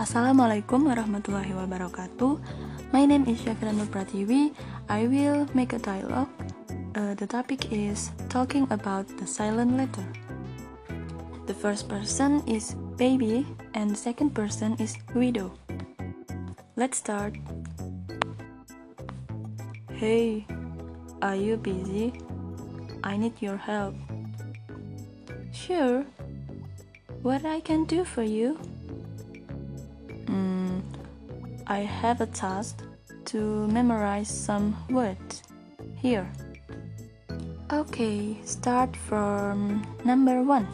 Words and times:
Assalamualaikum 0.00 0.88
warahmatullahi 0.88 1.52
wabarakatuh. 1.52 2.40
My 2.88 3.04
name 3.04 3.28
is 3.28 3.44
Syafira 3.44 3.68
Nur 3.68 3.84
Pratiwi. 3.84 4.48
I 4.88 5.04
will 5.04 5.44
make 5.52 5.76
a 5.76 5.80
dialogue. 5.84 6.32
Uh, 6.96 7.12
the 7.20 7.28
topic 7.28 7.68
is 7.68 8.08
talking 8.32 8.64
about 8.72 9.04
the 9.20 9.28
silent 9.28 9.76
letter. 9.76 10.08
The 11.44 11.52
first 11.52 11.84
person 11.84 12.40
is 12.48 12.72
baby 12.96 13.44
and 13.76 13.92
the 13.92 14.00
second 14.00 14.32
person 14.32 14.72
is 14.80 14.96
Widodo. 15.12 15.52
Let's 16.80 16.96
start. 16.96 17.36
Hey, 19.92 20.48
are 21.20 21.36
you 21.36 21.60
busy? 21.60 22.16
I 23.04 23.20
need 23.20 23.36
your 23.44 23.60
help. 23.60 23.92
Sure. 25.52 26.08
What 27.20 27.44
I 27.44 27.60
can 27.60 27.84
do 27.84 28.08
for 28.08 28.24
you? 28.24 28.56
I 31.70 31.82
have 31.86 32.20
a 32.20 32.26
task 32.26 32.82
to 33.26 33.68
memorize 33.68 34.26
some 34.26 34.76
words. 34.90 35.44
Here. 35.94 36.28
Okay, 37.72 38.36
start 38.42 38.96
from 38.96 39.86
number 40.04 40.42
one. 40.42 40.66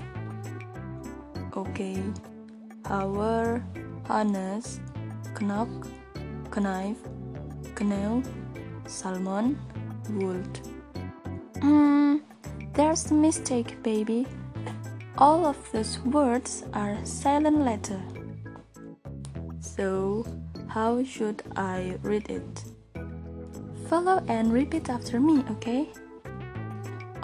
Okay. 1.54 2.02
Hour, 2.86 3.62
harness, 4.06 4.80
knock, 5.38 5.68
knife, 6.56 6.96
canoe, 7.74 8.22
salmon, 8.86 9.60
wood. 10.12 10.60
Hmm, 11.60 12.16
there's 12.72 13.10
a 13.10 13.14
mistake, 13.14 13.82
baby. 13.82 14.26
All 15.18 15.44
of 15.44 15.58
those 15.72 15.98
words 15.98 16.64
are 16.72 16.96
silent 17.04 17.58
letter. 17.66 18.00
So, 19.60 20.24
how 20.76 21.02
should 21.02 21.42
I 21.56 21.96
read 22.02 22.28
it? 22.28 22.64
Follow 23.88 24.22
and 24.28 24.52
repeat 24.52 24.90
after 24.90 25.18
me, 25.18 25.42
okay? 25.52 25.88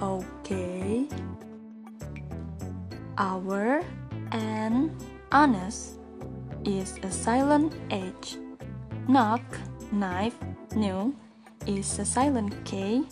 Okay. 0.01 1.07
Our 3.19 3.85
and 4.33 4.91
honest 5.31 6.01
is 6.65 6.97
a 7.03 7.11
silent 7.11 7.75
H. 7.91 8.39
Knock, 9.07 9.45
knife, 9.93 10.39
new 10.75 11.15
is 11.67 11.99
a 11.99 12.07
silent 12.07 12.55
K. 12.65 13.03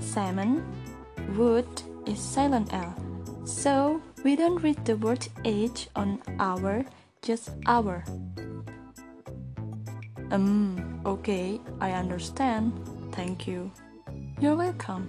Salmon, 0.00 0.66
wood 1.36 1.68
is 2.04 2.18
silent 2.18 2.74
L. 2.74 2.96
So 3.44 4.02
we 4.24 4.34
don't 4.34 4.60
read 4.60 4.84
the 4.84 4.96
word 4.96 5.28
H 5.44 5.86
on 5.94 6.18
our, 6.40 6.84
just 7.22 7.50
our. 7.66 8.02
Um, 10.30 11.00
okay, 11.06 11.60
I 11.80 11.92
understand. 11.92 12.72
Thank 13.12 13.46
you. 13.46 13.70
You're 14.40 14.56
welcome. 14.56 15.08